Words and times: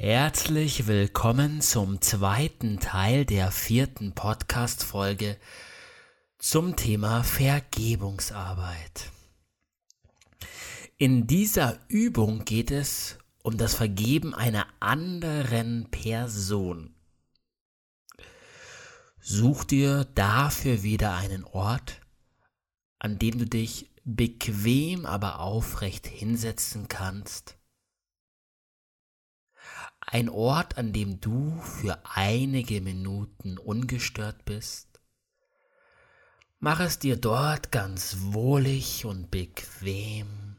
Herzlich 0.00 0.86
willkommen 0.86 1.60
zum 1.60 2.00
zweiten 2.00 2.78
Teil 2.78 3.24
der 3.24 3.50
vierten 3.50 4.12
Podcast-Folge 4.12 5.36
zum 6.38 6.76
Thema 6.76 7.24
Vergebungsarbeit. 7.24 9.10
In 10.98 11.26
dieser 11.26 11.80
Übung 11.88 12.44
geht 12.44 12.70
es 12.70 13.18
um 13.42 13.58
das 13.58 13.74
Vergeben 13.74 14.34
einer 14.34 14.68
anderen 14.78 15.90
Person. 15.90 16.94
Such 19.18 19.64
dir 19.64 20.04
dafür 20.14 20.84
wieder 20.84 21.16
einen 21.16 21.42
Ort, 21.42 22.00
an 23.00 23.18
dem 23.18 23.36
du 23.36 23.46
dich 23.46 23.90
bequem 24.04 25.06
aber 25.06 25.40
aufrecht 25.40 26.06
hinsetzen 26.06 26.86
kannst 26.86 27.57
ein 30.10 30.28
Ort, 30.30 30.78
an 30.78 30.92
dem 30.92 31.20
du 31.20 31.60
für 31.60 32.00
einige 32.04 32.80
Minuten 32.80 33.58
ungestört 33.58 34.44
bist. 34.44 35.00
Mach 36.60 36.80
es 36.80 36.98
dir 36.98 37.16
dort 37.16 37.70
ganz 37.70 38.16
wohlig 38.20 39.04
und 39.04 39.30
bequem 39.30 40.56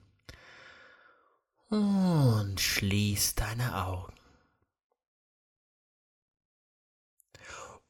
und 1.69 2.59
schließ 2.59 3.35
deine 3.35 3.85
Augen. 3.85 4.13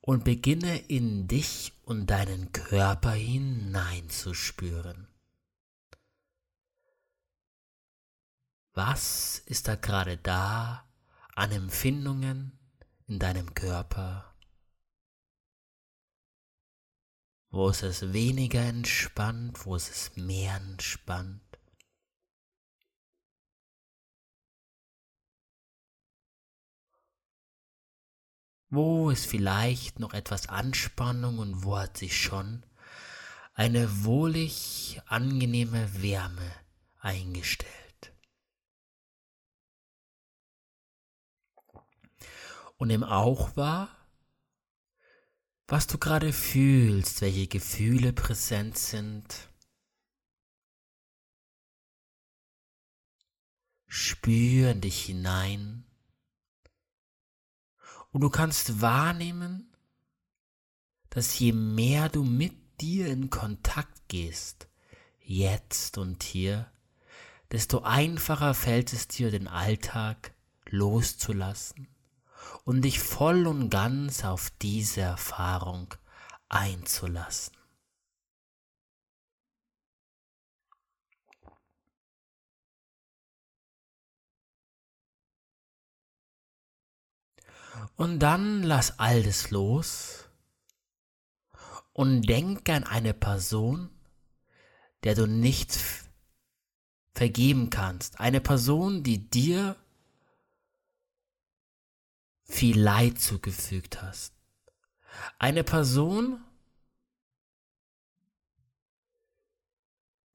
Und 0.02 0.24
beginne 0.24 0.78
in 0.88 1.28
dich 1.28 1.74
und 1.84 2.08
deinen 2.08 2.52
Körper 2.52 3.12
hineinzuspüren. 3.12 5.08
Was 8.74 9.40
ist 9.46 9.68
da 9.68 9.76
gerade 9.76 10.18
da? 10.18 10.89
An 11.40 11.54
Empfindungen 11.54 12.60
in 13.08 13.18
deinem 13.18 13.54
Körper? 13.54 14.36
Wo 17.50 17.70
ist 17.70 17.82
es 17.82 18.12
weniger 18.12 18.60
entspannt? 18.60 19.66
Wo 19.66 19.78
ist 19.78 19.90
es 19.90 20.18
mehr 20.18 20.58
entspannt? 20.58 21.42
Wo 28.70 29.10
ist 29.10 29.26
vielleicht 29.26 29.98
noch 29.98 30.14
etwas 30.14 30.50
Anspannung 30.50 31.40
und 31.40 31.64
wo 31.64 31.78
hat 31.78 31.96
sich 31.96 32.22
schon 32.22 32.66
eine 33.54 34.04
wohlig 34.04 35.02
angenehme 35.06 36.02
Wärme 36.02 36.52
eingestellt? 37.00 37.79
Und 42.80 42.88
nimm 42.88 43.04
auch 43.04 43.56
wahr, 43.58 43.90
was 45.68 45.86
du 45.86 45.98
gerade 45.98 46.34
fühlst, 46.34 47.22
welche 47.22 47.48
Gefühle 47.48 48.14
präsent 48.14 48.78
sind. 48.78 49.50
Spür 53.86 54.72
in 54.72 54.82
dich 54.82 55.04
hinein. 55.06 55.84
Und 58.12 58.22
du 58.22 58.30
kannst 58.30 58.82
wahrnehmen, 58.82 59.76
dass 61.10 61.38
je 61.38 61.52
mehr 61.52 62.08
du 62.08 62.24
mit 62.24 62.82
dir 62.82 63.08
in 63.08 63.30
Kontakt 63.30 64.08
gehst, 64.08 64.70
jetzt 65.20 65.98
und 65.98 66.24
hier, 66.24 66.72
desto 67.52 67.82
einfacher 67.82 68.54
fällt 68.54 68.94
es 68.94 69.10
dir, 69.10 69.32
den 69.32 69.50
Alltag 69.50 70.34
loszulassen 70.70 71.90
und 72.64 72.82
dich 72.82 73.00
voll 73.00 73.48
und 73.48 73.70
ganz 73.70 74.24
auf 74.24 74.52
diese 74.62 75.02
Erfahrung 75.02 75.94
einzulassen. 76.50 77.60
Und 87.96 88.20
dann 88.20 88.64
lass 88.64 89.00
alles 89.00 89.52
los 89.52 90.30
und 91.94 92.22
denk 92.24 92.70
an 92.70 92.84
eine 92.84 93.14
Person, 93.14 93.90
der 95.04 95.16
du 95.16 95.28
nichts 95.28 96.06
vergeben 97.14 97.70
kannst. 97.70 98.20
Eine 98.20 98.42
Person, 98.42 99.04
die 99.04 99.30
dir 99.30 99.76
viel 102.50 102.80
Leid 102.80 103.22
zugefügt 103.22 104.02
hast. 104.02 104.34
Eine 105.38 105.64
Person, 105.64 106.44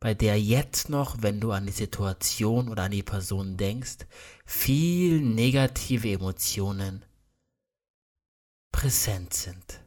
bei 0.01 0.15
der 0.15 0.41
jetzt 0.41 0.89
noch, 0.89 1.23
wenn 1.23 1.41
du 1.41 1.51
an 1.51 1.67
die 1.67 1.73
Situation 1.73 2.69
oder 2.69 2.85
an 2.85 2.93
die 2.93 3.03
Person 3.03 3.57
denkst, 3.57 4.07
viel 4.47 5.21
negative 5.21 6.13
Emotionen 6.13 7.05
präsent 8.71 9.35
sind. 9.35 9.81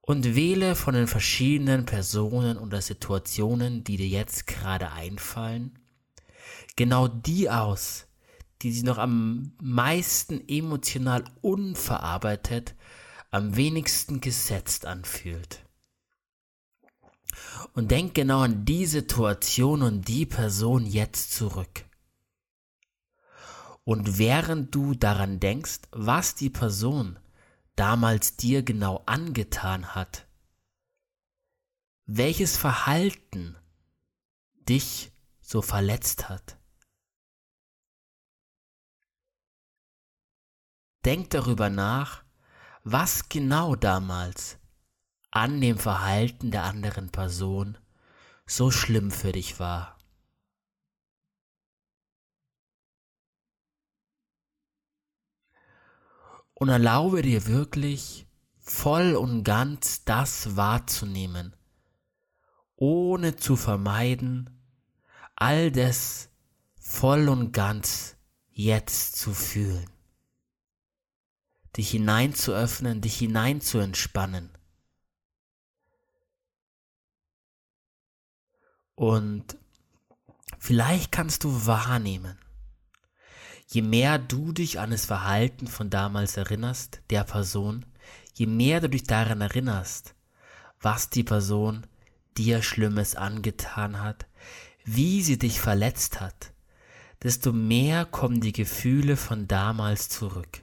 Und 0.00 0.34
wähle 0.34 0.74
von 0.76 0.94
den 0.94 1.06
verschiedenen 1.06 1.84
Personen 1.84 2.58
oder 2.58 2.80
Situationen, 2.80 3.84
die 3.84 3.96
dir 3.96 4.08
jetzt 4.08 4.46
gerade 4.46 4.90
einfallen, 4.90 5.78
genau 6.76 7.08
die 7.08 7.48
aus, 7.50 8.06
die 8.62 8.72
sich 8.72 8.84
noch 8.84 8.98
am 8.98 9.52
meisten 9.60 10.46
emotional 10.48 11.24
unverarbeitet, 11.40 12.74
am 13.30 13.56
wenigsten 13.56 14.20
gesetzt 14.20 14.86
anfühlt. 14.86 15.66
Und 17.72 17.90
denk 17.90 18.14
genau 18.14 18.40
an 18.40 18.64
die 18.64 18.86
Situation 18.86 19.82
und 19.82 20.06
die 20.06 20.26
Person 20.26 20.86
jetzt 20.86 21.32
zurück. 21.32 21.86
Und 23.84 24.18
während 24.18 24.74
du 24.74 24.94
daran 24.94 25.40
denkst, 25.40 25.80
was 25.90 26.34
die 26.34 26.50
Person 26.50 27.18
damals 27.74 28.36
dir 28.36 28.62
genau 28.62 29.02
angetan 29.06 29.94
hat, 29.94 30.26
welches 32.06 32.56
Verhalten 32.56 33.56
dich 34.68 35.10
so 35.40 35.62
verletzt 35.62 36.28
hat, 36.28 36.58
Denk 41.04 41.30
darüber 41.30 41.68
nach, 41.68 42.22
was 42.84 43.28
genau 43.28 43.74
damals 43.74 44.58
an 45.32 45.60
dem 45.60 45.78
Verhalten 45.78 46.50
der 46.50 46.64
anderen 46.64 47.10
Person 47.10 47.78
so 48.46 48.70
schlimm 48.70 49.10
für 49.10 49.32
dich 49.32 49.58
war. 49.58 49.98
Und 56.54 56.68
erlaube 56.68 57.22
dir 57.22 57.46
wirklich 57.46 58.28
voll 58.58 59.16
und 59.16 59.42
ganz 59.42 60.04
das 60.04 60.54
wahrzunehmen, 60.54 61.56
ohne 62.76 63.34
zu 63.34 63.56
vermeiden, 63.56 64.62
all 65.34 65.72
das 65.72 66.28
voll 66.78 67.28
und 67.28 67.52
ganz 67.52 68.16
jetzt 68.50 69.16
zu 69.16 69.34
fühlen 69.34 69.91
dich 71.76 71.90
hinein 71.90 72.34
zu 72.34 72.52
öffnen, 72.52 73.00
dich 73.00 73.16
hinein 73.16 73.60
zu 73.60 73.78
entspannen. 73.78 74.50
Und 78.94 79.56
vielleicht 80.58 81.12
kannst 81.12 81.44
du 81.44 81.66
wahrnehmen, 81.66 82.38
je 83.66 83.82
mehr 83.82 84.18
du 84.18 84.52
dich 84.52 84.78
an 84.78 84.90
das 84.90 85.06
Verhalten 85.06 85.66
von 85.66 85.88
damals 85.88 86.36
erinnerst, 86.36 87.00
der 87.10 87.24
Person, 87.24 87.86
je 88.34 88.46
mehr 88.46 88.80
du 88.80 88.90
dich 88.90 89.04
daran 89.04 89.40
erinnerst, 89.40 90.14
was 90.80 91.08
die 91.08 91.24
Person 91.24 91.86
dir 92.36 92.62
Schlimmes 92.62 93.16
angetan 93.16 94.00
hat, 94.00 94.26
wie 94.84 95.22
sie 95.22 95.38
dich 95.38 95.60
verletzt 95.60 96.20
hat, 96.20 96.52
desto 97.22 97.52
mehr 97.52 98.04
kommen 98.04 98.40
die 98.40 98.52
Gefühle 98.52 99.16
von 99.16 99.48
damals 99.48 100.08
zurück 100.08 100.62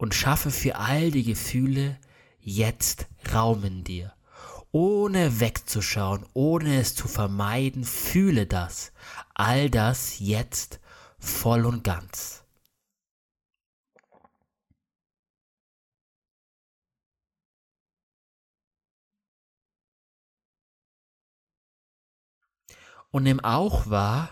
und 0.00 0.14
schaffe 0.14 0.50
für 0.50 0.76
all 0.76 1.10
die 1.10 1.24
Gefühle 1.24 1.98
jetzt 2.40 3.06
Raum 3.34 3.64
in 3.64 3.84
dir. 3.84 4.14
Ohne 4.72 5.40
wegzuschauen, 5.40 6.24
ohne 6.32 6.80
es 6.80 6.94
zu 6.94 7.06
vermeiden, 7.06 7.84
fühle 7.84 8.46
das, 8.46 8.92
all 9.34 9.68
das 9.68 10.18
jetzt 10.18 10.80
voll 11.18 11.66
und 11.66 11.84
ganz. 11.84 12.44
Und 23.10 23.24
nimm 23.24 23.40
auch 23.40 23.90
wahr, 23.90 24.30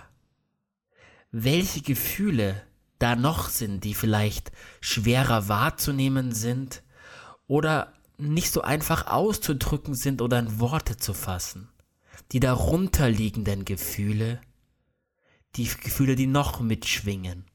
welche 1.30 1.82
Gefühle 1.82 2.67
da 2.98 3.16
noch 3.16 3.48
sind, 3.48 3.84
die 3.84 3.94
vielleicht 3.94 4.52
schwerer 4.80 5.48
wahrzunehmen 5.48 6.32
sind 6.32 6.82
oder 7.46 7.92
nicht 8.16 8.50
so 8.50 8.62
einfach 8.62 9.06
auszudrücken 9.06 9.94
sind 9.94 10.20
oder 10.22 10.38
in 10.38 10.58
Worte 10.58 10.96
zu 10.96 11.14
fassen. 11.14 11.68
Die 12.32 12.40
darunterliegenden 12.40 13.64
Gefühle, 13.64 14.40
die 15.56 15.64
Gefühle, 15.64 16.16
die 16.16 16.26
noch 16.26 16.60
mitschwingen. 16.60 17.46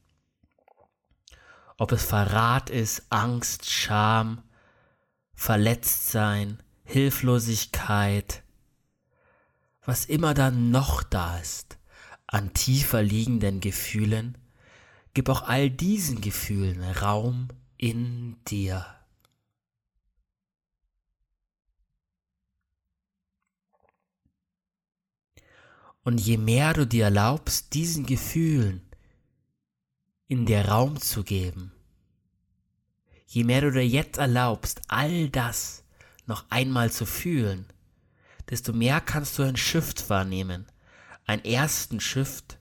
Ob 1.76 1.92
es 1.92 2.04
Verrat 2.04 2.70
ist, 2.70 3.06
Angst, 3.10 3.70
Scham, 3.70 4.42
Verletztsein, 5.34 6.62
Hilflosigkeit, 6.84 8.42
was 9.84 10.06
immer 10.06 10.32
da 10.32 10.50
noch 10.50 11.02
da 11.02 11.38
ist 11.38 11.78
an 12.34 12.52
tiefer 12.52 13.00
liegenden 13.00 13.60
Gefühlen, 13.60 14.36
gib 15.14 15.28
auch 15.28 15.42
all 15.42 15.70
diesen 15.70 16.20
Gefühlen 16.20 16.82
Raum 16.82 17.48
in 17.76 18.36
dir. 18.44 18.84
Und 26.02 26.18
je 26.18 26.36
mehr 26.36 26.74
du 26.74 26.86
dir 26.86 27.04
erlaubst, 27.04 27.72
diesen 27.72 28.04
Gefühlen 28.04 28.82
in 30.26 30.44
dir 30.44 30.66
Raum 30.66 31.00
zu 31.00 31.22
geben, 31.22 31.72
je 33.26 33.44
mehr 33.44 33.62
du 33.62 33.70
dir 33.70 33.86
jetzt 33.86 34.18
erlaubst, 34.18 34.82
all 34.88 35.30
das 35.30 35.84
noch 36.26 36.44
einmal 36.50 36.90
zu 36.90 37.06
fühlen, 37.06 37.66
desto 38.50 38.72
mehr 38.72 39.00
kannst 39.00 39.38
du 39.38 39.42
ein 39.44 39.56
Shift 39.56 40.10
wahrnehmen, 40.10 40.66
einen 41.24 41.44
ersten 41.44 42.00
Shift, 42.00 42.58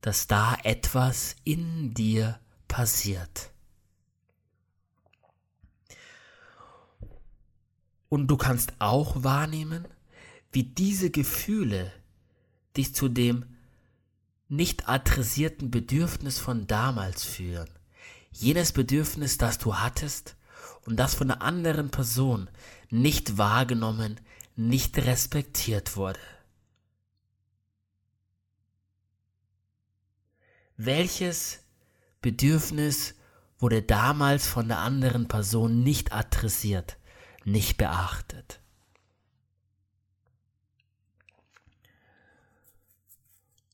dass 0.00 0.26
da 0.26 0.56
etwas 0.64 1.36
in 1.44 1.94
dir 1.94 2.38
passiert. 2.68 3.50
Und 8.08 8.26
du 8.26 8.36
kannst 8.36 8.72
auch 8.80 9.22
wahrnehmen, 9.22 9.86
wie 10.52 10.64
diese 10.64 11.10
Gefühle 11.10 11.92
dich 12.76 12.94
zu 12.94 13.08
dem 13.08 13.44
nicht 14.48 14.88
adressierten 14.88 15.70
Bedürfnis 15.70 16.38
von 16.38 16.66
damals 16.66 17.24
führen. 17.24 17.68
Jenes 18.32 18.72
Bedürfnis, 18.72 19.38
das 19.38 19.58
du 19.58 19.76
hattest 19.76 20.36
und 20.86 20.96
das 20.96 21.14
von 21.14 21.28
der 21.28 21.42
anderen 21.42 21.90
Person 21.90 22.50
nicht 22.90 23.38
wahrgenommen, 23.38 24.20
nicht 24.56 24.98
respektiert 24.98 25.96
wurde. 25.96 26.18
Welches 30.82 31.62
Bedürfnis 32.22 33.14
wurde 33.58 33.82
damals 33.82 34.46
von 34.46 34.66
der 34.66 34.78
anderen 34.78 35.28
Person 35.28 35.82
nicht 35.82 36.14
adressiert, 36.14 36.96
nicht 37.44 37.76
beachtet? 37.76 38.60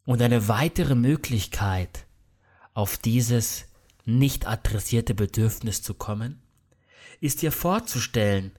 Und 0.05 0.20
eine 0.20 0.49
weitere 0.49 0.97
Möglichkeit, 0.97 2.06
auf 2.75 2.97
dieses 2.99 3.67
nicht 4.05 4.49
adressierte 4.49 5.14
Bedürfnis 5.14 5.82
zu 5.82 5.94
kommen, 5.94 6.43
ist 7.20 7.43
dir 7.43 7.53
vorzustellen, 7.53 8.50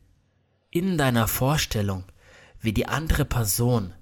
in 0.70 0.98
deiner 0.98 1.28
Vorstellung, 1.28 2.06
wie 2.62 2.72
die 2.72 2.88
andere 2.88 3.26
Person 3.26 3.94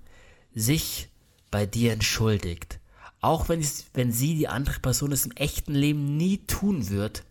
sich 0.53 1.09
bei 1.49 1.65
dir 1.65 1.93
entschuldigt, 1.93 2.79
auch 3.25 3.49
wenn, 3.49 3.65
wenn 3.93 4.11
sie, 4.11 4.35
die 4.35 4.47
andere 4.47 4.79
Person, 4.79 5.11
es 5.11 5.25
im 5.25 5.31
echten 5.31 5.73
Leben 5.73 6.15
nie 6.15 6.45
tun 6.45 6.89
wird 6.89 7.23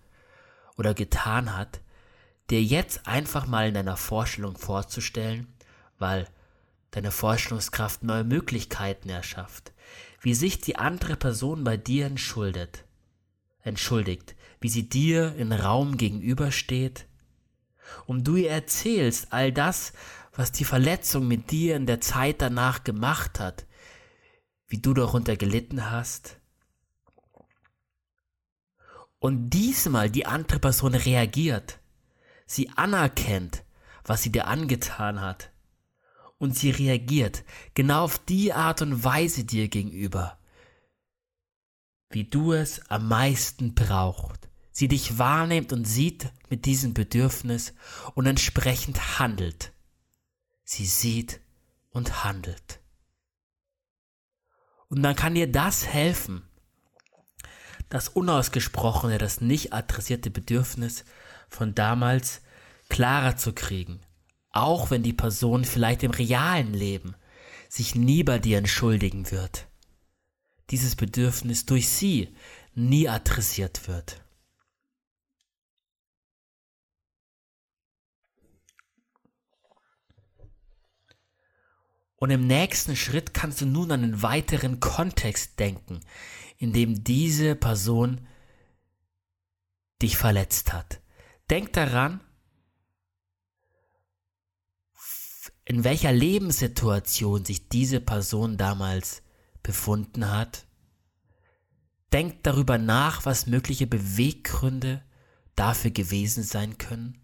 oder 0.76 0.92
getan 0.92 1.56
hat, 1.56 1.80
dir 2.50 2.62
jetzt 2.62 3.06
einfach 3.06 3.46
mal 3.46 3.68
in 3.68 3.74
deiner 3.74 3.96
Vorstellung 3.96 4.58
vorzustellen, 4.58 5.46
weil 5.98 6.26
deine 6.90 7.12
Vorstellungskraft 7.12 8.02
neue 8.02 8.24
Möglichkeiten 8.24 9.08
erschafft, 9.08 9.72
wie 10.20 10.34
sich 10.34 10.60
die 10.60 10.76
andere 10.76 11.16
Person 11.16 11.62
bei 11.62 11.76
dir 11.76 12.06
entschuldet, 12.06 12.84
entschuldigt, 13.62 14.34
wie 14.60 14.68
sie 14.68 14.88
dir 14.88 15.34
in 15.36 15.52
Raum 15.52 15.96
gegenübersteht, 15.96 17.06
und 18.06 18.26
du 18.26 18.36
ihr 18.36 18.50
erzählst 18.50 19.32
all 19.32 19.52
das, 19.52 19.92
was 20.34 20.50
die 20.50 20.64
Verletzung 20.64 21.28
mit 21.28 21.52
dir 21.52 21.76
in 21.76 21.86
der 21.86 22.00
Zeit 22.00 22.40
danach 22.40 22.82
gemacht 22.82 23.38
hat, 23.38 23.66
wie 24.68 24.78
du 24.78 24.94
darunter 24.94 25.36
gelitten 25.36 25.90
hast. 25.90 26.38
Und 29.18 29.50
diesmal 29.50 30.10
die 30.10 30.26
andere 30.26 30.58
Person 30.58 30.94
reagiert, 30.94 31.80
sie 32.46 32.68
anerkennt, 32.70 33.64
was 34.04 34.22
sie 34.22 34.30
dir 34.30 34.46
angetan 34.46 35.20
hat 35.20 35.50
und 36.38 36.56
sie 36.56 36.70
reagiert 36.70 37.42
genau 37.72 38.04
auf 38.04 38.18
die 38.18 38.52
Art 38.52 38.82
und 38.82 39.02
Weise 39.02 39.44
dir 39.44 39.68
gegenüber, 39.68 40.38
wie 42.10 42.24
du 42.24 42.52
es 42.52 42.90
am 42.90 43.08
meisten 43.08 43.74
braucht. 43.74 44.48
Sie 44.70 44.88
dich 44.88 45.18
wahrnimmt 45.18 45.72
und 45.72 45.84
sieht 45.84 46.32
mit 46.50 46.66
diesem 46.66 46.94
Bedürfnis 46.94 47.74
und 48.14 48.26
entsprechend 48.26 49.18
handelt. 49.18 49.72
Sie 50.64 50.84
sieht 50.84 51.40
und 51.90 52.24
handelt. 52.24 52.80
Und 54.94 55.02
dann 55.02 55.16
kann 55.16 55.34
dir 55.34 55.50
das 55.50 55.86
helfen, 55.86 56.42
das 57.88 58.08
unausgesprochene, 58.08 59.18
das 59.18 59.40
nicht 59.40 59.72
adressierte 59.72 60.30
Bedürfnis 60.30 61.04
von 61.48 61.74
damals 61.74 62.40
klarer 62.88 63.36
zu 63.36 63.52
kriegen 63.52 64.00
auch 64.54 64.90
wenn 64.90 65.02
die 65.02 65.12
Person 65.12 65.64
vielleicht 65.64 66.04
im 66.04 66.12
realen 66.12 66.72
Leben 66.72 67.14
sich 67.68 67.96
nie 67.96 68.22
bei 68.22 68.38
dir 68.38 68.58
entschuldigen 68.58 69.30
wird. 69.32 69.66
Dieses 70.70 70.94
Bedürfnis 70.94 71.66
durch 71.66 71.88
sie 71.88 72.34
nie 72.74 73.08
adressiert 73.08 73.88
wird. 73.88 74.23
Und 82.16 82.30
im 82.30 82.46
nächsten 82.46 82.96
Schritt 82.96 83.34
kannst 83.34 83.60
du 83.60 83.66
nun 83.66 83.90
an 83.90 84.02
einen 84.02 84.22
weiteren 84.22 84.80
Kontext 84.80 85.58
denken, 85.58 86.00
in 86.58 86.72
dem 86.72 87.04
diese 87.04 87.54
Person 87.54 88.26
dich 90.00 90.16
verletzt 90.16 90.72
hat. 90.72 91.00
Denk 91.50 91.72
daran, 91.72 92.20
in 95.64 95.84
welcher 95.84 96.12
Lebenssituation 96.12 97.44
sich 97.44 97.68
diese 97.68 98.00
Person 98.00 98.56
damals 98.56 99.22
befunden 99.62 100.30
hat. 100.30 100.66
Denkt 102.12 102.46
darüber 102.46 102.78
nach, 102.78 103.24
was 103.24 103.46
mögliche 103.46 103.86
Beweggründe 103.86 105.02
dafür 105.56 105.90
gewesen 105.90 106.44
sein 106.44 106.78
können. 106.78 107.18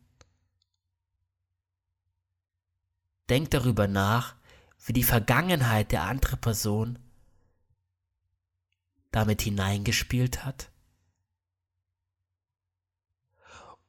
Denkt 3.28 3.54
darüber 3.54 3.86
nach, 3.86 4.34
wie 4.84 4.92
die 4.92 5.02
Vergangenheit 5.02 5.92
der 5.92 6.02
anderen 6.02 6.40
Person 6.40 6.98
damit 9.10 9.42
hineingespielt 9.42 10.44
hat. 10.44 10.70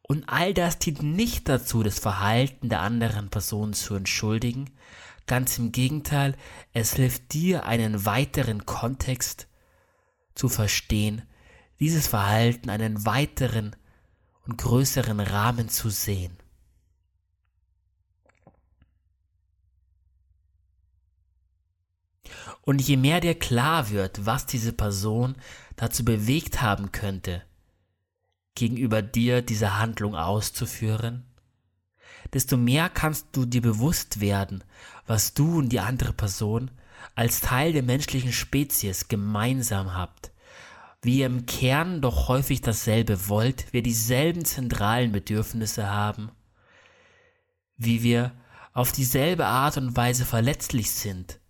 Und 0.01 0.27
all 0.27 0.53
das 0.53 0.79
dient 0.79 1.03
nicht 1.03 1.48
dazu, 1.48 1.83
das 1.83 2.00
Verhalten 2.00 2.67
der 2.67 2.81
anderen 2.81 3.29
Person 3.29 3.74
zu 3.74 3.95
entschuldigen. 3.95 4.69
Ganz 5.25 5.57
im 5.57 5.71
Gegenteil, 5.71 6.36
es 6.74 6.95
hilft 6.95 7.31
dir, 7.31 7.65
einen 7.65 8.05
weiteren 8.05 8.65
Kontext 8.65 9.48
zu 10.36 10.50
verstehen, 10.50 11.21
dieses 11.79 12.07
Verhalten 12.07 12.69
einen 12.69 13.05
weiteren 13.05 13.75
und 14.45 14.57
größeren 14.57 15.21
Rahmen 15.21 15.69
zu 15.69 15.89
sehen. 15.89 16.40
Und 22.63 22.82
je 22.82 22.98
mehr 22.98 23.20
dir 23.22 23.36
klar 23.36 23.89
wird, 23.89 24.25
was 24.25 24.46
diese 24.46 24.74
Person 24.74 25.36
dazu 25.75 26.06
bewegt 26.06 26.62
haben 26.62 26.91
könnte, 26.91 27.44
gegenüber 28.56 29.01
dir 29.01 29.41
diese 29.41 29.80
Handlung 29.80 30.15
auszuführen, 30.15 31.25
desto 32.34 32.58
mehr 32.58 32.89
kannst 32.89 33.27
du 33.34 33.46
dir 33.46 33.62
bewusst 33.62 34.22
werden, 34.22 34.63
was 35.08 35.34
du 35.34 35.58
und 35.58 35.70
die 35.70 35.80
andere 35.80 36.13
Person 36.13 36.72
als 37.15 37.41
Teil 37.41 37.74
der 37.74 37.84
menschlichen 37.84 38.32
Spezies 38.32 39.08
gemeinsam 39.08 39.96
habt, 39.96 40.32
wie 41.01 41.20
ihr 41.20 41.25
im 41.25 41.46
Kern 41.46 42.01
doch 42.01 42.27
häufig 42.27 42.62
dasselbe 42.62 43.27
wollt, 43.27 43.74
wir 43.74 43.82
dieselben 43.82 44.46
zentralen 44.46 45.12
Bedürfnisse 45.12 45.89
haben, 45.89 46.32
wie 47.75 48.03
wir 48.03 48.34
auf 48.74 48.91
dieselbe 48.91 49.48
Art 49.48 49.77
und 49.77 49.98
Weise 49.98 50.25
verletzlich 50.25 50.91
sind, 50.91 51.40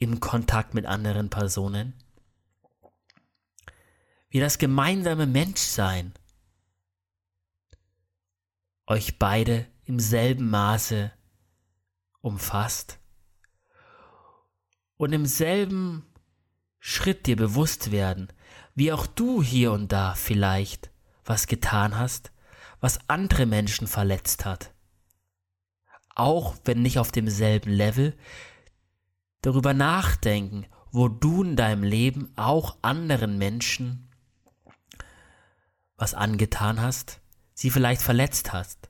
im 0.00 0.18
Kontakt 0.18 0.72
mit 0.72 0.86
anderen 0.86 1.28
Personen, 1.28 1.92
wie 4.30 4.40
das 4.40 4.56
gemeinsame 4.56 5.26
Menschsein 5.26 6.14
euch 8.86 9.18
beide 9.18 9.66
im 9.84 10.00
selben 10.00 10.48
Maße 10.48 11.12
umfasst? 12.22 12.98
Und 14.96 15.12
im 15.12 15.26
selben 15.26 16.06
Schritt 16.78 17.26
dir 17.26 17.36
bewusst 17.36 17.90
werden, 17.90 18.32
wie 18.74 18.92
auch 18.92 19.06
du 19.06 19.42
hier 19.42 19.72
und 19.72 19.92
da 19.92 20.14
vielleicht 20.14 20.90
was 21.24 21.46
getan 21.46 21.98
hast, 21.98 22.32
was 22.80 22.98
andere 23.08 23.44
Menschen 23.44 23.86
verletzt 23.86 24.46
hat. 24.46 24.72
Auch 26.14 26.56
wenn 26.64 26.80
nicht 26.80 26.98
auf 26.98 27.12
demselben 27.12 27.70
Level, 27.70 28.16
darüber 29.42 29.74
nachdenken, 29.74 30.66
wo 30.92 31.08
du 31.08 31.42
in 31.44 31.56
deinem 31.56 31.82
Leben 31.82 32.32
auch 32.36 32.76
anderen 32.82 33.38
Menschen 33.38 34.08
was 35.96 36.14
angetan 36.14 36.80
hast, 36.80 37.20
sie 37.52 37.70
vielleicht 37.70 38.00
verletzt 38.00 38.52
hast, 38.52 38.88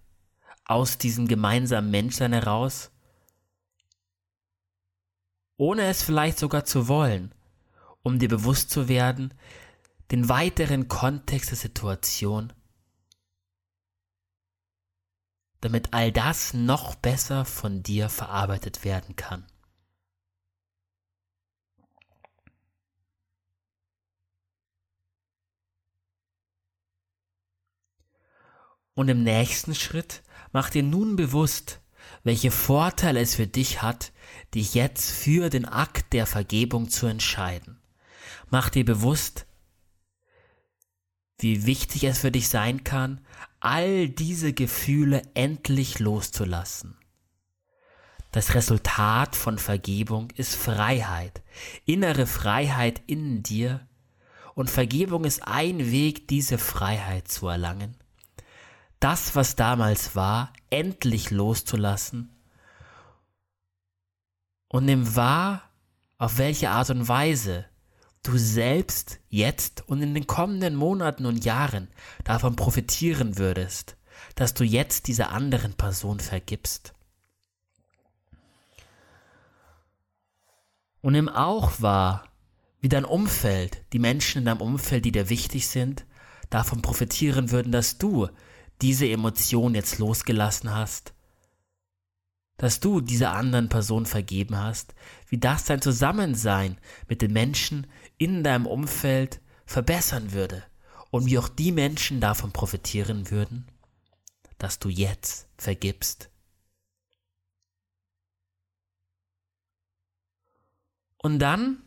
aus 0.64 0.96
diesem 0.96 1.26
gemeinsamen 1.26 1.90
Menschsein 1.90 2.32
heraus, 2.32 2.92
ohne 5.56 5.82
es 5.82 6.02
vielleicht 6.02 6.38
sogar 6.38 6.64
zu 6.64 6.86
wollen, 6.86 7.34
um 8.02 8.18
dir 8.18 8.28
bewusst 8.28 8.70
zu 8.70 8.88
werden, 8.88 9.34
den 10.10 10.28
weiteren 10.28 10.88
Kontext 10.88 11.50
der 11.50 11.58
Situation, 11.58 12.52
damit 15.60 15.92
all 15.92 16.12
das 16.12 16.54
noch 16.54 16.94
besser 16.94 17.44
von 17.44 17.82
dir 17.82 18.08
verarbeitet 18.08 18.84
werden 18.84 19.16
kann. 19.16 19.46
Und 28.94 29.08
im 29.08 29.22
nächsten 29.22 29.74
Schritt 29.74 30.22
mach 30.52 30.70
dir 30.70 30.82
nun 30.82 31.16
bewusst, 31.16 31.80
welche 32.22 32.50
Vorteile 32.50 33.20
es 33.20 33.34
für 33.34 33.46
dich 33.46 33.82
hat, 33.82 34.12
dich 34.54 34.74
jetzt 34.74 35.10
für 35.10 35.48
den 35.48 35.64
Akt 35.64 36.12
der 36.12 36.26
Vergebung 36.26 36.90
zu 36.90 37.06
entscheiden. 37.06 37.80
Mach 38.50 38.68
dir 38.68 38.84
bewusst, 38.84 39.46
wie 41.38 41.66
wichtig 41.66 42.04
es 42.04 42.18
für 42.18 42.30
dich 42.30 42.48
sein 42.48 42.84
kann, 42.84 43.20
all 43.60 44.08
diese 44.08 44.52
Gefühle 44.52 45.22
endlich 45.34 45.98
loszulassen. 45.98 46.96
Das 48.32 48.54
Resultat 48.54 49.34
von 49.34 49.58
Vergebung 49.58 50.30
ist 50.36 50.54
Freiheit, 50.54 51.42
innere 51.84 52.26
Freiheit 52.26 53.02
in 53.06 53.42
dir, 53.42 53.86
und 54.54 54.68
Vergebung 54.68 55.24
ist 55.24 55.46
ein 55.46 55.90
Weg, 55.90 56.28
diese 56.28 56.58
Freiheit 56.58 57.28
zu 57.28 57.46
erlangen 57.46 57.99
das, 59.00 59.34
was 59.34 59.56
damals 59.56 60.14
war, 60.14 60.52
endlich 60.70 61.30
loszulassen 61.30 62.30
und 64.68 64.84
nimm 64.84 65.16
wahr, 65.16 65.62
auf 66.18 66.38
welche 66.38 66.70
Art 66.70 66.90
und 66.90 67.08
Weise 67.08 67.64
du 68.22 68.36
selbst 68.36 69.18
jetzt 69.28 69.88
und 69.88 70.02
in 70.02 70.14
den 70.14 70.26
kommenden 70.26 70.76
Monaten 70.76 71.26
und 71.26 71.44
Jahren 71.44 71.88
davon 72.24 72.54
profitieren 72.54 73.38
würdest, 73.38 73.96
dass 74.34 74.54
du 74.54 74.64
jetzt 74.64 75.08
dieser 75.08 75.30
anderen 75.30 75.74
Person 75.74 76.20
vergibst. 76.20 76.92
Und 81.00 81.14
nimm 81.14 81.30
auch 81.30 81.80
wahr, 81.80 82.24
wie 82.80 82.90
dein 82.90 83.06
Umfeld, 83.06 83.82
die 83.92 83.98
Menschen 83.98 84.40
in 84.40 84.44
deinem 84.44 84.60
Umfeld, 84.60 85.06
die 85.06 85.12
dir 85.12 85.30
wichtig 85.30 85.66
sind, 85.66 86.04
davon 86.50 86.82
profitieren 86.82 87.50
würden, 87.50 87.72
dass 87.72 87.96
du 87.96 88.28
diese 88.82 89.08
Emotion 89.08 89.74
jetzt 89.74 89.98
losgelassen 89.98 90.74
hast, 90.74 91.12
dass 92.56 92.80
du 92.80 93.00
dieser 93.00 93.32
anderen 93.32 93.68
Person 93.68 94.04
vergeben 94.04 94.56
hast, 94.58 94.94
wie 95.28 95.38
das 95.38 95.64
dein 95.64 95.80
Zusammensein 95.80 96.78
mit 97.08 97.22
den 97.22 97.32
Menschen 97.32 97.86
in 98.18 98.44
deinem 98.44 98.66
Umfeld 98.66 99.40
verbessern 99.64 100.32
würde 100.32 100.62
und 101.10 101.26
wie 101.26 101.38
auch 101.38 101.48
die 101.48 101.72
Menschen 101.72 102.20
davon 102.20 102.52
profitieren 102.52 103.30
würden, 103.30 103.66
dass 104.58 104.78
du 104.78 104.88
jetzt 104.88 105.48
vergibst. 105.56 106.30
Und 111.16 111.38
dann 111.38 111.82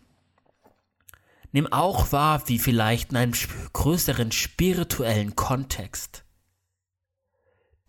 nimm 1.51 1.71
auch 1.71 2.11
wahr, 2.11 2.47
wie 2.47 2.59
vielleicht 2.59 3.11
in 3.11 3.17
einem 3.17 3.33
größeren 3.73 4.31
spirituellen 4.31 5.35
Kontext 5.35 6.23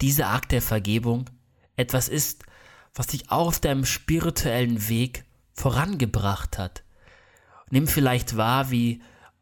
dieser 0.05 0.29
Akt 0.29 0.53
der 0.53 0.61
Vergebung 0.61 1.31
etwas 1.77 2.11
ist, 2.11 2.45
was 2.93 3.07
dich 3.07 3.31
auch 3.31 3.47
auf 3.47 3.59
deinem 3.59 3.87
spirituellen 3.87 4.91
Weg 4.91 5.25
vorangebracht 5.55 6.59
hat. 6.59 6.85
Nimm 7.71 7.89
vielleicht 7.89 8.37
wahr, 8.37 8.71
wie 8.71 9.01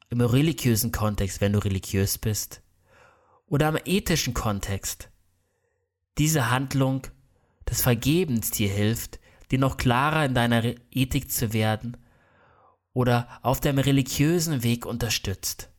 im 0.09 0.21
religiösen 0.21 0.93
Kontext, 0.93 1.41
wenn 1.41 1.53
du 1.53 1.59
religiös 1.59 2.17
bist, 2.17 2.63
oder 3.47 3.71
im 3.71 3.79
ethischen 3.85 4.35
Kontext, 4.35 5.11
diese 6.17 6.49
Handlung 6.49 7.09
des 7.69 7.83
Vergebens 7.83 8.53
dir 8.53 8.71
hilft, 8.71 9.19
dir 9.51 9.59
noch 9.59 9.77
klarer 9.77 10.25
in 10.25 10.35
deiner 10.35 10.63
Ethik 10.93 11.33
zu 11.33 11.53
werden 11.53 11.97
oder 12.93 13.41
auf 13.43 13.59
deinem 13.59 13.81
religiösen 13.81 14.63
Weg 14.63 14.87
unterstützt 14.87 15.72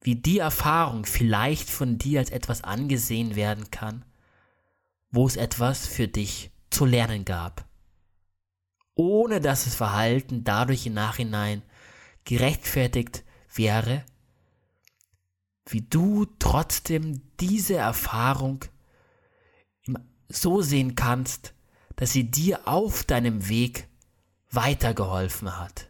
wie 0.00 0.16
die 0.16 0.38
Erfahrung 0.38 1.04
vielleicht 1.04 1.68
von 1.68 1.98
dir 1.98 2.20
als 2.20 2.30
etwas 2.30 2.64
angesehen 2.64 3.36
werden 3.36 3.70
kann, 3.70 4.04
wo 5.10 5.26
es 5.26 5.36
etwas 5.36 5.86
für 5.86 6.08
dich 6.08 6.50
zu 6.70 6.86
lernen 6.86 7.24
gab, 7.24 7.66
ohne 8.94 9.40
dass 9.40 9.64
das 9.64 9.74
Verhalten 9.74 10.44
dadurch 10.44 10.86
im 10.86 10.94
Nachhinein 10.94 11.62
gerechtfertigt 12.24 13.24
wäre, 13.54 14.04
wie 15.66 15.82
du 15.82 16.26
trotzdem 16.38 17.20
diese 17.38 17.76
Erfahrung 17.76 18.64
so 20.28 20.62
sehen 20.62 20.94
kannst, 20.94 21.54
dass 21.96 22.12
sie 22.12 22.30
dir 22.30 22.66
auf 22.66 23.04
deinem 23.04 23.48
Weg 23.48 23.88
weitergeholfen 24.50 25.58
hat 25.58 25.89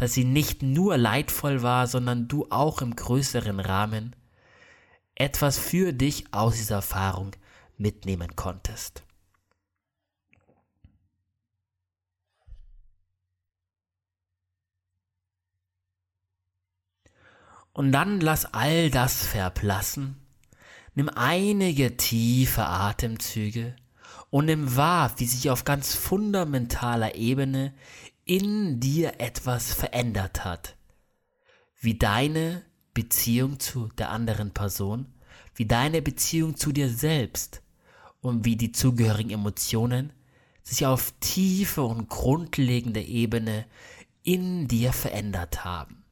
dass 0.00 0.14
sie 0.14 0.24
nicht 0.24 0.62
nur 0.62 0.96
leidvoll 0.96 1.60
war, 1.60 1.86
sondern 1.86 2.26
du 2.26 2.46
auch 2.48 2.80
im 2.80 2.96
größeren 2.96 3.60
Rahmen 3.60 4.16
etwas 5.14 5.58
für 5.58 5.92
dich 5.92 6.32
aus 6.32 6.56
dieser 6.56 6.76
Erfahrung 6.76 7.32
mitnehmen 7.76 8.34
konntest. 8.34 9.02
Und 17.74 17.92
dann 17.92 18.20
lass 18.20 18.54
all 18.54 18.90
das 18.90 19.26
verblassen, 19.26 20.16
nimm 20.94 21.10
einige 21.10 21.98
tiefe 21.98 22.64
Atemzüge 22.64 23.76
und 24.30 24.46
nimm 24.46 24.76
wahr, 24.76 25.12
wie 25.18 25.26
sich 25.26 25.50
auf 25.50 25.64
ganz 25.64 25.94
fundamentaler 25.94 27.16
Ebene 27.16 27.74
in 28.30 28.78
dir 28.78 29.14
etwas 29.18 29.74
verändert 29.74 30.44
hat. 30.44 30.76
Wie 31.80 31.98
deine 31.98 32.62
Beziehung 32.94 33.58
zu 33.58 33.88
der 33.98 34.10
anderen 34.10 34.52
Person, 34.52 35.06
wie 35.56 35.66
deine 35.66 36.00
Beziehung 36.00 36.56
zu 36.56 36.70
dir 36.70 36.88
selbst 36.88 37.60
und 38.20 38.44
wie 38.44 38.54
die 38.54 38.70
zugehörigen 38.70 39.32
Emotionen 39.32 40.12
sich 40.62 40.86
auf 40.86 41.12
tiefe 41.18 41.82
und 41.82 42.08
grundlegende 42.08 43.02
Ebene 43.02 43.66
in 44.22 44.68
dir 44.68 44.92
verändert 44.92 45.64
haben. 45.64 46.04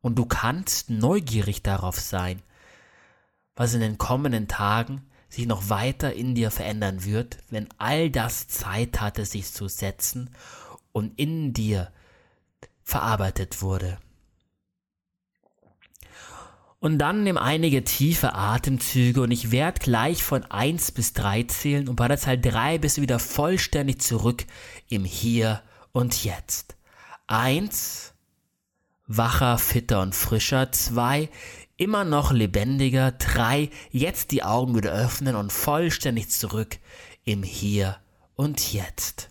Und 0.00 0.14
du 0.16 0.26
kannst 0.26 0.90
neugierig 0.90 1.64
darauf 1.64 1.98
sein, 1.98 2.40
was 3.56 3.74
in 3.74 3.80
den 3.80 3.98
kommenden 3.98 4.46
Tagen 4.46 5.02
sich 5.28 5.46
noch 5.46 5.70
weiter 5.70 6.12
in 6.12 6.36
dir 6.36 6.52
verändern 6.52 7.04
wird, 7.04 7.38
wenn 7.50 7.66
all 7.78 8.10
das 8.10 8.46
Zeit 8.46 9.00
hatte, 9.00 9.24
sich 9.24 9.52
zu 9.52 9.66
setzen 9.66 10.30
und 10.94 11.18
in 11.18 11.52
dir 11.52 11.90
verarbeitet 12.82 13.60
wurde. 13.60 13.98
Und 16.78 16.98
dann 16.98 17.24
nimm 17.24 17.36
einige 17.38 17.82
tiefe 17.82 18.34
Atemzüge 18.34 19.22
und 19.22 19.30
ich 19.30 19.50
werde 19.50 19.80
gleich 19.80 20.22
von 20.22 20.44
1 20.44 20.92
bis 20.92 21.14
3 21.14 21.44
zählen 21.44 21.88
und 21.88 21.96
bei 21.96 22.08
der 22.08 22.18
Zahl 22.18 22.38
3 22.38 22.78
bist 22.78 22.98
du 22.98 23.02
wieder 23.02 23.18
vollständig 23.18 24.02
zurück 24.02 24.44
im 24.88 25.04
Hier 25.04 25.62
und 25.92 26.24
Jetzt. 26.24 26.76
1, 27.26 28.12
wacher, 29.06 29.58
fitter 29.58 30.02
und 30.02 30.14
frischer. 30.14 30.70
2, 30.70 31.30
immer 31.78 32.04
noch 32.04 32.32
lebendiger. 32.32 33.12
3, 33.12 33.70
jetzt 33.90 34.30
die 34.30 34.42
Augen 34.42 34.76
wieder 34.76 34.92
öffnen 34.92 35.36
und 35.36 35.52
vollständig 35.52 36.28
zurück 36.30 36.78
im 37.24 37.42
Hier 37.42 37.96
und 38.36 38.74
Jetzt. 38.74 39.30